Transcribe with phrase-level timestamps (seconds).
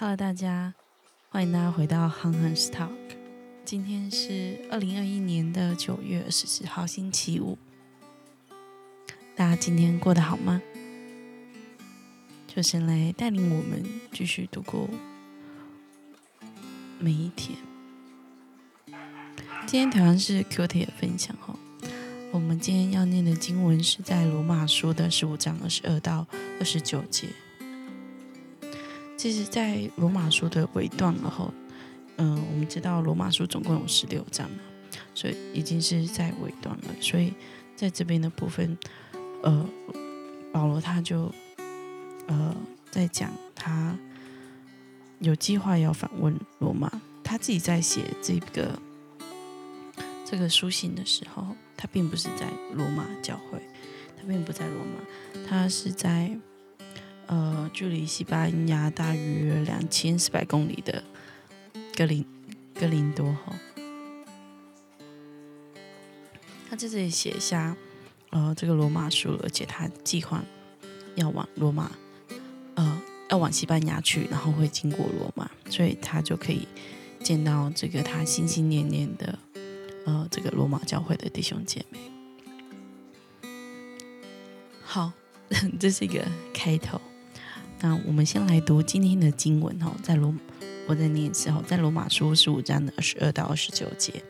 [0.00, 0.72] Hello，大家，
[1.28, 2.88] 欢迎大家回到 Han Han's Talk。
[3.66, 7.58] 今天是二零二一年的九月二十四号，星期五。
[9.36, 10.62] 大家今天过得好吗？
[12.46, 14.88] 就先来带领我们继续度过
[16.98, 17.58] 每一天。
[19.66, 21.54] 今天同样是 Q T 的分享哈。
[22.32, 26.26] 我们今天要念的经文是在罗马书的十五章二十二到
[26.58, 27.28] 二十九节。
[29.20, 31.52] 其实，在罗马书的尾段了后，
[32.16, 34.56] 嗯，我们知道罗马书总共有十六章嘛，
[35.14, 36.84] 所以已经是在尾段了。
[37.02, 37.34] 所以
[37.76, 38.78] 在这边的部分，
[39.42, 39.68] 呃，
[40.50, 41.30] 保罗他就
[42.28, 42.56] 呃
[42.90, 43.94] 在讲他
[45.18, 46.90] 有计划要访问罗马，
[47.22, 48.80] 他自己在写这个
[50.24, 53.60] 这个书信的时候，他并不是在罗马教会，
[54.16, 56.34] 他并不在罗马，他是在。
[57.30, 61.04] 呃，距离西班牙大约两千四百公里的
[61.96, 62.26] 格林
[62.74, 63.56] 格林多哈，
[66.68, 67.76] 他在这里写下
[68.30, 70.42] 呃这个罗马书，而且他计划
[71.14, 71.92] 要往罗马，
[72.74, 76.66] 呃要往西班牙去，然后会经过罗马，所以他就可以
[77.22, 79.38] 见到这个他心心念念的
[80.04, 82.00] 呃这个罗马教会的弟兄姐妹。
[84.82, 85.12] 好，
[85.78, 87.00] 这是一个开头。
[87.82, 90.34] 那我们先来读今天的经文哈，在罗
[90.86, 94.22] 我在念时候，在罗马书十五章的二十二到二十九节。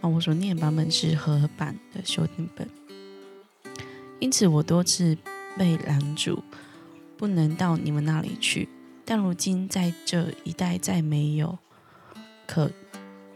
[0.00, 2.68] 啊，我所念版本是合版的修订本。
[4.20, 5.16] 因此，我多次
[5.56, 6.42] 被拦住，
[7.16, 8.68] 不能到你们那里去。
[9.04, 11.58] 但如今在这一带再没有
[12.46, 12.70] 可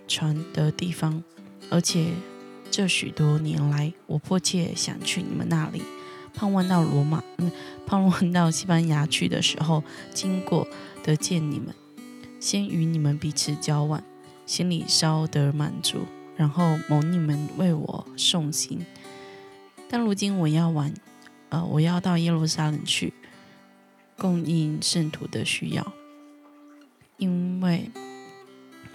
[0.06, 1.24] 传的地方，
[1.70, 2.12] 而且
[2.70, 5.82] 这许多年来，我迫切想去你们那里。
[6.34, 7.50] 盼望到罗马，嗯，
[7.86, 10.66] 盼望到西班牙去的时候，经过
[11.02, 11.74] 得见你们，
[12.40, 14.02] 先与你们彼此交往，
[14.46, 18.84] 心里稍得满足，然后蒙你们为我送行。
[19.88, 20.90] 但如今我要往，
[21.50, 23.12] 呃，我要到耶路撒冷去，
[24.16, 25.92] 供应圣徒的需要，
[27.18, 27.90] 因为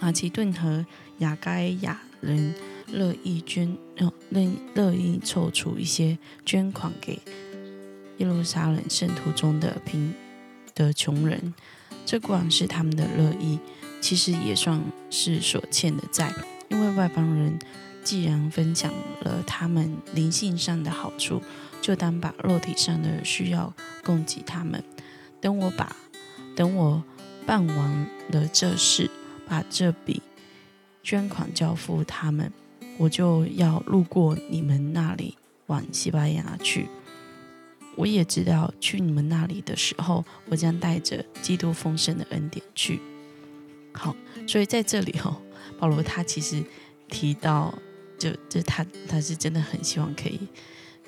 [0.00, 0.84] 马其顿和
[1.18, 2.54] 亚该亚人。
[2.92, 7.18] 乐意捐，哦，乐乐意凑出一些捐款给
[8.18, 10.14] 耶路撒冷圣徒中的贫
[10.74, 11.54] 的穷人，
[12.04, 13.58] 这固然是他们的乐意，
[14.00, 16.32] 其实也算是所欠的债。
[16.68, 17.58] 因为外邦人
[18.04, 21.42] 既然分享了他们灵性上的好处，
[21.80, 23.72] 就当把肉体上的需要
[24.04, 24.82] 供给他们。
[25.40, 25.94] 等我把
[26.56, 27.02] 等我
[27.46, 29.10] 办完了这事，
[29.46, 30.20] 把这笔
[31.02, 32.52] 捐款交付他们。
[32.98, 35.36] 我就要路过你们那里
[35.68, 36.86] 往西班牙去。
[37.96, 43.00] 我也知道去你们那里的时候，我将带着基督丰盛的恩典去。
[43.92, 44.14] 好，
[44.46, 45.36] 所以在这里哦，
[45.78, 46.62] 保罗他其实
[47.08, 47.76] 提到，
[48.16, 50.40] 就就他他是真的很希望可以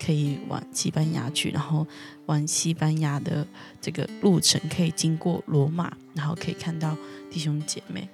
[0.05, 1.87] 可以往西班牙去，然后
[2.27, 3.47] 往西班牙的
[3.81, 6.97] 这个路程可以经过罗马，然后可以看到
[7.31, 8.09] 弟兄姐妹。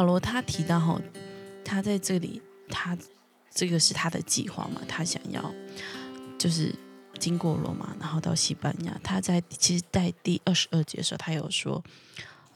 [0.00, 0.98] 保罗他提到哈，
[1.62, 2.40] 他在这里，
[2.70, 2.96] 他
[3.50, 4.80] 这个是他的计划嘛？
[4.88, 5.54] 他想要
[6.38, 6.74] 就是
[7.18, 8.98] 经过罗马，然后到西班牙。
[9.02, 11.84] 他在其实，在第二十二节的时候，他有说，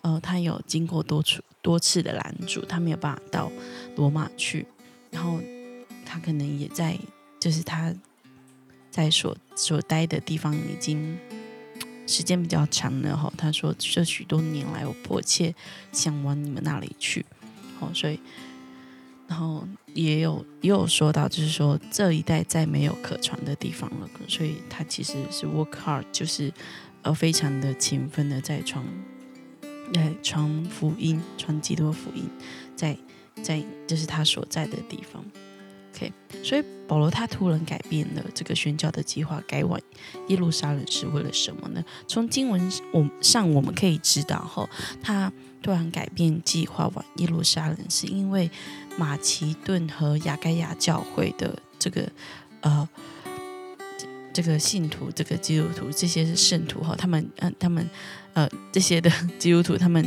[0.00, 3.52] 呃，他有经过多处多次的拦阻，他没有办法到
[3.94, 4.66] 罗马去。
[5.10, 5.38] 然后
[6.06, 6.98] 他可能也在，
[7.38, 7.94] 就是他
[8.90, 11.18] 在所所待的地方已经。
[12.06, 15.54] 时间比较长了哈，他说这许多年来我迫切
[15.92, 17.24] 想往你们那里去，
[17.78, 18.20] 好，所以
[19.26, 26.52] 然后也有也有说到，就是说这一代再没有可传的地方了，所以他其实是 work hard，就是
[27.02, 28.84] 呃非常的勤奋的在传，
[29.92, 32.28] 在传福音，传基督福音，
[32.76, 32.96] 在
[33.42, 35.24] 在就是他所在的地方。
[35.94, 36.12] OK，
[36.42, 39.80] 所以保罗他突然改变了这个宣教的计划，改往
[40.26, 41.84] 耶路撒冷是为了什么呢？
[42.08, 44.68] 从经文我上我们可以知道，哈，
[45.00, 45.32] 他
[45.62, 48.50] 突然改变计划往耶路撒冷，是因为
[48.96, 52.10] 马其顿和亚该亚教会的这个
[52.62, 52.88] 呃
[54.32, 57.88] 这个信徒，这个基督徒，这些圣徒哈，他们嗯，他们
[58.32, 59.08] 呃这些的
[59.38, 60.04] 基督徒，他们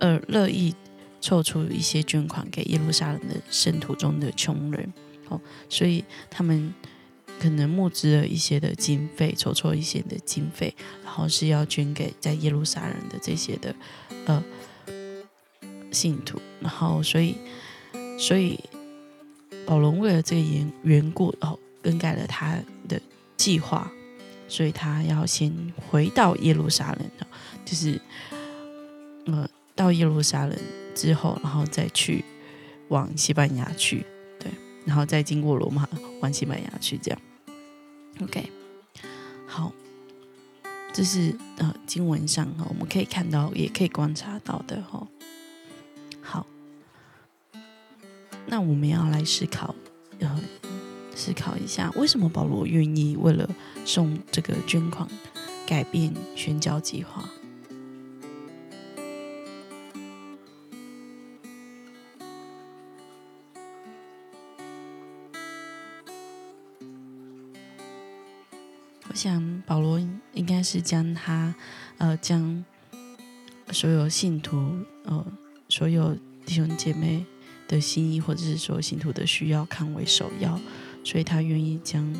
[0.00, 0.74] 呃乐意。
[1.20, 4.92] 凑出一些捐款给耶路撒冷的圣徒中的穷人，
[5.28, 6.72] 哦，所以他们
[7.38, 10.74] 可能募资了一些的经费，筹措一些的经费，
[11.04, 13.74] 然后是要捐给在耶路撒冷的这些的
[14.26, 14.42] 呃
[15.90, 17.36] 信徒，然后所以
[18.18, 18.58] 所以
[19.66, 22.58] 保罗为了这个缘缘故，哦，更改了他
[22.88, 23.00] 的
[23.36, 23.90] 计划，
[24.48, 25.52] 所以他要先
[25.88, 27.10] 回到耶路撒冷
[27.64, 28.00] 就是
[29.26, 30.58] 呃到耶路撒冷
[30.94, 32.24] 之后，然后再去
[32.88, 34.04] 往西班牙去，
[34.38, 34.50] 对，
[34.84, 35.88] 然后再经过罗马
[36.20, 37.20] 往西班牙去，这样。
[38.22, 38.50] OK，
[39.46, 39.72] 好，
[40.92, 45.06] 这是呃经文上哈我们可以看到，也可以观察到的哈。
[46.20, 46.46] 好，
[48.46, 49.74] 那我们要来思考，
[50.20, 50.40] 呃。
[51.12, 53.46] 思考一下，为什么保罗愿意为了
[53.84, 55.06] 送这个捐款
[55.66, 57.28] 改变宣教计划？
[69.20, 70.00] 想保罗
[70.32, 71.54] 应该是将他
[71.98, 72.64] 呃将
[73.70, 74.56] 所有信徒
[75.04, 75.26] 呃
[75.68, 77.26] 所有弟兄姐妹
[77.68, 80.58] 的心意，或者是所有信徒的需要看为首要。
[81.04, 82.10] 所以他愿意将，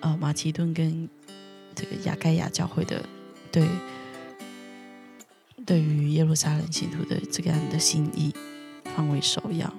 [0.00, 1.08] 呃，马其顿跟
[1.74, 3.02] 这个亚盖亚教会的
[3.50, 3.66] 对，
[5.64, 8.30] 对于耶路撒冷信徒的这个样的心意
[8.94, 9.72] 放为首要，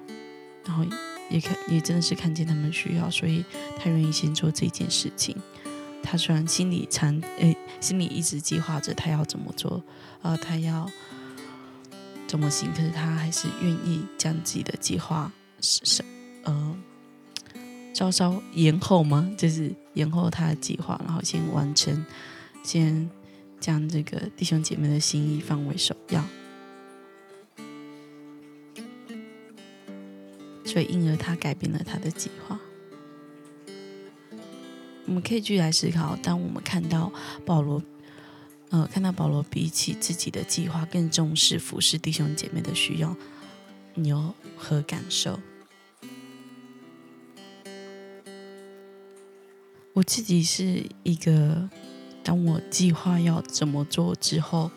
[0.66, 0.84] 然后
[1.30, 3.46] 也看也真的是看见他们需要，所以
[3.78, 5.38] 他愿意先做这件事情。
[6.06, 9.84] 他虽然心里常诶，心里一直计划着他要怎么做，
[10.22, 10.90] 呃，他要
[12.28, 16.06] 怎么行，可是他还是愿意将自己的计划是是
[16.44, 16.78] 呃。
[17.94, 19.32] 稍稍延后吗？
[19.38, 22.06] 就是延后他的计划，然后先完成，
[22.62, 23.10] 先
[23.58, 26.22] 将这个弟兄姐妹的心意放为首要。
[30.66, 32.60] 所以，因而他改变了他的计划。
[35.08, 37.12] 我们可以继续来思考：当我们看到
[37.46, 37.82] 保罗，
[38.70, 43.16] 呃，看到保罗比起自己的计划更重视服侍弟兄姐妹的需要，
[43.94, 45.40] 你有何感受？
[49.94, 51.70] 我自己是一个，
[52.24, 54.72] 当我计划要怎么做之后，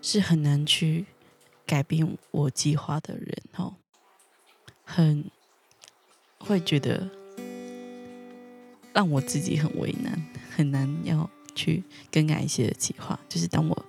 [0.00, 1.04] 是很难去
[1.64, 3.74] 改变我计划的人哦，
[4.82, 5.30] 很
[6.38, 7.08] 会觉得
[8.92, 13.18] 让我自己很为难，很难要去更改一些计划。
[13.28, 13.86] 就是当我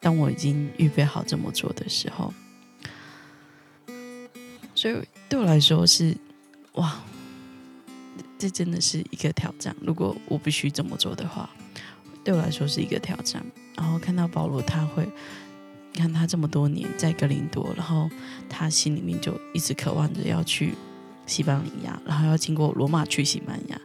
[0.00, 2.32] 当我已经预备好这么做的时候，
[4.74, 4.96] 所以
[5.28, 6.16] 对我来说是
[6.74, 7.00] 哇。
[8.40, 9.74] 这真的是一个挑战。
[9.80, 11.50] 如果我必须这么做的话，
[12.22, 13.44] 对我来说是一个挑战。
[13.74, 15.04] 然后看到保罗，他会
[15.92, 18.08] 你看他这么多年在格林多，然后
[18.48, 20.74] 他心里面就一直渴望着要去
[21.26, 23.80] 西班牙，然后要经过罗马去西班牙。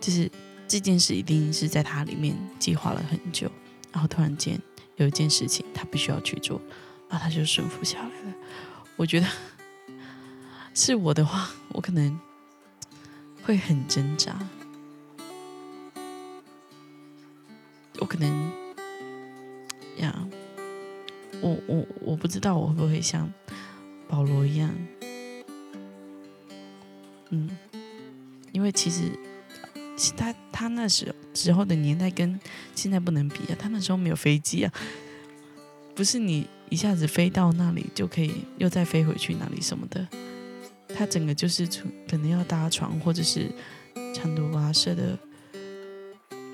[0.00, 0.30] 就是
[0.68, 3.50] 这件事一定是在他里面计划了很久，
[3.92, 4.60] 然后突然间
[4.96, 6.60] 有一件事情他必须要去做，
[7.08, 8.34] 然后他就顺服下来了。
[8.96, 9.26] 我觉得
[10.74, 12.18] 是我的话，我可能。
[13.42, 14.36] 会很挣扎，
[18.00, 18.52] 我可能
[19.98, 20.28] 呀，
[21.40, 23.32] 我我我不知道我会不会像
[24.08, 24.74] 保罗一样，
[27.30, 27.56] 嗯，
[28.50, 29.12] 因为其实
[30.16, 32.38] 他他那时时候的年代跟
[32.74, 34.72] 现在不能比啊，他那时候没有飞机啊，
[35.94, 40.06] 不是你一下子飞到那里就可以又再飞回去哪里什么的。
[40.94, 41.66] 他整个就是
[42.08, 43.50] 可能要搭船，或者是
[44.14, 45.18] 长途跋涉的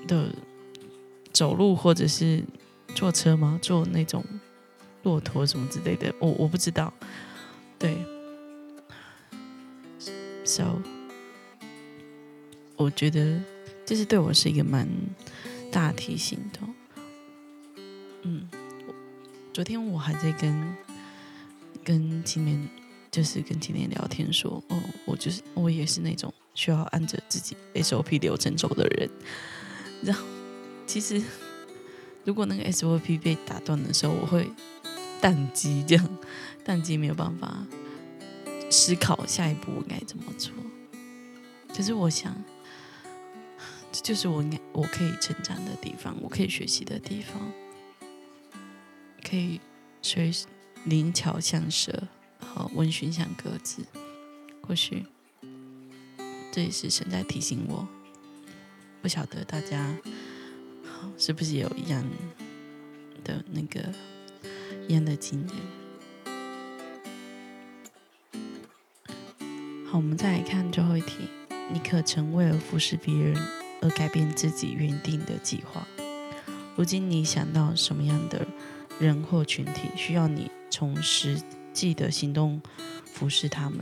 [0.07, 0.29] 的
[1.31, 2.43] 走路，或者是
[2.93, 3.57] 坐车吗？
[3.61, 4.23] 坐那种
[5.03, 6.93] 骆驼什么之类的，我我不知道。
[7.79, 7.97] 对
[10.43, 10.81] ，so
[12.75, 13.39] 我觉得
[13.85, 14.87] 这是对我是一个蛮
[15.71, 16.59] 大提醒的。
[18.23, 18.47] 嗯，
[19.53, 20.75] 昨天我还在跟
[21.83, 22.69] 跟青年。
[23.13, 29.07] 就是跟青年聊天说，哦，我就是我也是那种需要按着自己 SOP 流程走的人。
[30.01, 30.25] 然后，
[30.87, 31.21] 其实
[32.23, 34.49] 如果那个 SOP 被打断的时候，我会
[35.21, 36.17] 宕机，这样
[36.65, 37.67] 宕机没有办法
[38.71, 40.51] 思考下一步应该怎么做。
[41.67, 42.35] 可是我想，
[43.93, 47.39] 这就是我应该我可以成长的地方，我可以学习的地方，
[49.23, 49.61] 可以
[50.01, 50.33] 随
[50.85, 52.07] 灵巧像蛇。
[52.39, 53.85] 好，温驯像鸽子，
[54.61, 55.05] 或许
[56.51, 57.87] 这也是神在提醒我。
[59.01, 59.95] 不晓得大家
[61.17, 62.03] 是不是有一样
[63.23, 63.93] 的那个
[64.87, 65.57] 一样的经验？
[69.85, 71.29] 好，我们再来看最后一题：
[71.71, 73.35] 你可曾为了服侍别人
[73.83, 75.85] 而改变自己原定的计划？
[76.75, 78.47] 如今你想到什么样的
[78.97, 81.39] 人或群体需要你从实？
[81.73, 82.61] 际的行动
[83.03, 83.79] 服侍他们。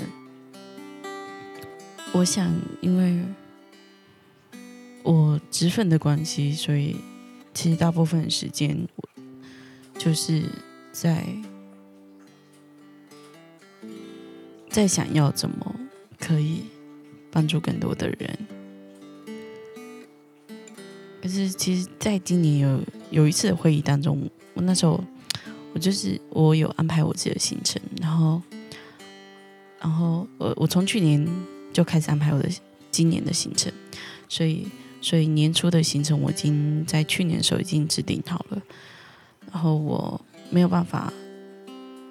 [2.14, 3.22] 我想，因为
[5.04, 6.96] 我职份的关系，所以
[7.54, 9.10] 其实大部分时间我
[10.00, 10.44] 就是
[10.94, 11.28] 在
[14.70, 15.76] 在想要怎么
[16.18, 16.64] 可以
[17.30, 18.40] 帮助更多的人。
[21.22, 22.80] 可是，其实在今年有
[23.12, 25.00] 有一次的会议当中，我那时候
[25.72, 28.42] 我就是我有安排我自己的行程，然后，
[29.80, 31.26] 然后我我从去年
[31.72, 32.50] 就开始安排我的
[32.90, 33.72] 今年的行程，
[34.28, 34.68] 所以
[35.00, 38.60] 所以年初的行程我已经在去年的时候已经制定好了，
[39.52, 41.14] 然后我没有办法，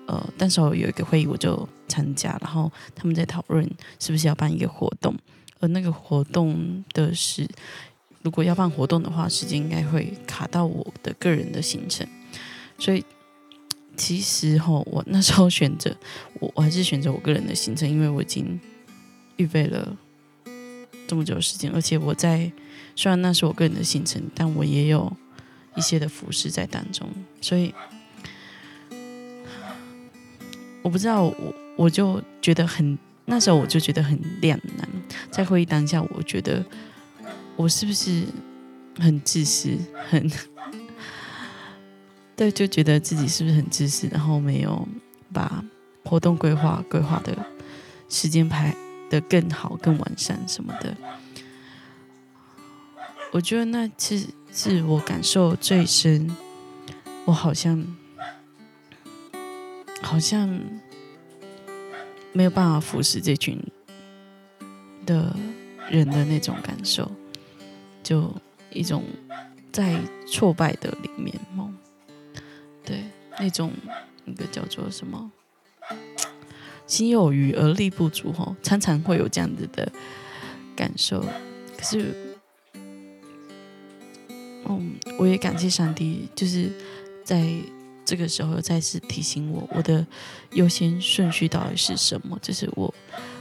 [0.06, 5.12] 呃，但是我有一个会议我就参加，然后他们在讨论是不是要办一个活动，
[5.58, 7.44] 而那个活动的是。
[8.22, 12.06] 如果要办活动的话，时间应该会卡到我的个人的行程，
[12.78, 13.02] 所以
[13.96, 15.90] 其实哈，我那时候选择
[16.38, 18.60] 我我还是选择我个人的行程，因为我已经
[19.36, 19.96] 预备了
[21.08, 22.52] 这么久时间，而且我在
[22.94, 25.10] 虽然那是我个人的行程，但我也有
[25.74, 27.08] 一些的服饰在当中，
[27.40, 27.72] 所以
[30.82, 34.86] 我不知道我我就觉得很那时候我就觉得很两难，
[35.30, 36.62] 在会议当下，我觉得。
[37.60, 38.24] 我是不是
[38.98, 39.76] 很自私？
[40.08, 40.30] 很
[42.34, 44.08] 对，就觉得自己是不是很自私？
[44.10, 44.88] 然后没有
[45.30, 45.62] 把
[46.02, 47.36] 活动规划规划的
[48.08, 48.74] 时间排
[49.10, 50.96] 的更好、更完善什么的。
[53.30, 56.34] 我觉得那次是我感受最深，
[57.26, 57.86] 我好像
[60.00, 60.48] 好像
[62.32, 63.62] 没有办法服侍这群
[65.04, 65.36] 的
[65.90, 67.12] 人的那种感受。
[68.10, 68.28] 就
[68.72, 69.04] 一种
[69.70, 71.72] 在挫败的里面梦，
[72.84, 73.04] 对
[73.38, 73.72] 那种
[74.24, 75.30] 那个叫做什么
[76.88, 79.92] 心有余而力不足哈，常常会有这样子的
[80.74, 81.20] 感受。
[81.20, 82.36] 可是，
[84.64, 86.68] 嗯，我也感谢上帝，就是
[87.22, 87.48] 在
[88.04, 90.04] 这个时候再次提醒我，我的
[90.54, 92.36] 优先顺序到底是什么？
[92.42, 92.92] 就是我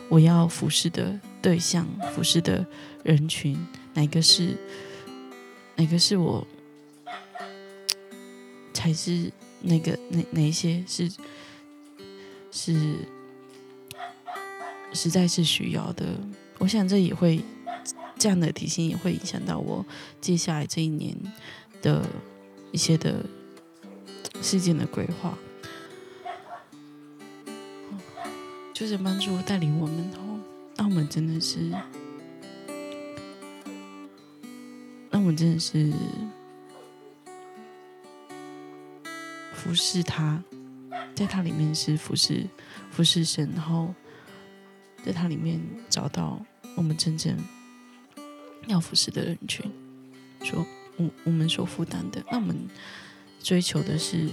[0.09, 2.65] 我要服侍的对象，服侍的
[3.03, 3.57] 人群。
[3.93, 4.55] 哪个是
[5.75, 6.47] 哪个是我
[8.73, 9.31] 才是
[9.61, 11.11] 那个哪哪一些是
[12.51, 12.95] 是
[14.93, 16.05] 实在是需要的？
[16.59, 17.41] 我想这也会
[18.17, 19.85] 这样的提醒也会影响到我
[20.21, 21.15] 接下来这一年
[21.81, 22.05] 的
[22.71, 23.25] 一些的
[24.41, 25.37] 事件的规划，
[28.73, 30.09] 就是帮助带领我们
[30.89, 31.59] 我们真的是。
[35.11, 35.93] 那我们真的是
[39.53, 40.43] 服侍他，
[41.13, 42.43] 在他里面是服侍
[42.89, 43.93] 服侍神，然后
[45.05, 46.43] 在他里面找到
[46.75, 47.37] 我们真正
[48.65, 49.71] 要服侍的人群，
[50.41, 50.65] 说
[50.97, 52.67] 我我们所负担的，那我们
[53.43, 54.27] 追求的是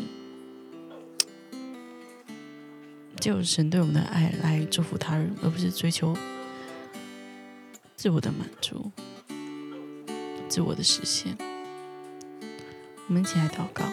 [3.20, 6.16] 就神对我们的爱来祝福他人，而不是追求
[7.96, 8.92] 自我的满足。
[10.48, 11.36] 自我的实现，
[13.08, 13.84] 我们一起来祷告。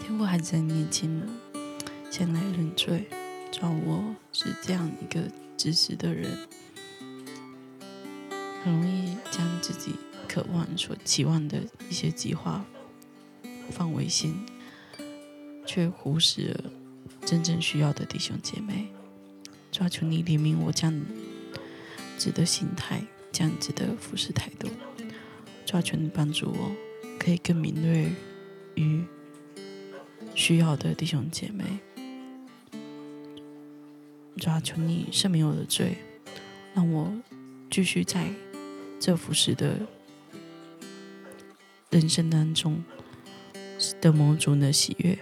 [0.00, 1.22] 天父还在年轻，
[2.10, 3.06] 先来认罪，
[3.50, 5.20] 找我是这样一个
[5.56, 6.36] 自私的人，
[8.64, 9.94] 很容易将自己
[10.26, 12.64] 渴望、所期望的一些计划
[13.70, 14.34] 放为先，
[15.66, 16.64] 却忽视了
[17.24, 18.88] 真正需要的弟兄姐妹。
[19.70, 21.04] 抓住你怜悯我这样
[22.22, 23.02] 子的心态。
[23.32, 24.68] 这样子的服侍态度，
[25.64, 26.70] 抓全帮助我，
[27.18, 28.12] 可以更敏锐
[28.74, 29.02] 于
[30.34, 31.64] 需要的弟兄姐妹。
[34.36, 35.96] 抓求你赦免我的罪，
[36.74, 37.10] 让我
[37.70, 38.28] 继续在
[39.00, 39.78] 这服侍的
[41.88, 42.84] 人生当中
[43.98, 45.18] 的某种的喜悦。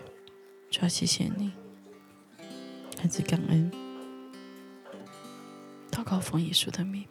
[0.69, 1.53] 抓谢谢你，
[3.01, 3.71] 孩子感恩，
[6.11, 7.07] 祷告奉耶稣的名。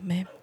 [0.00, 0.41] Amém.